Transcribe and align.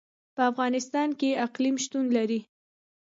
په 0.35 0.41
افغانستان 0.51 1.09
کې 1.19 1.39
اقلیم 1.45 1.75
شتون 1.83 2.05
لري. 2.17 2.39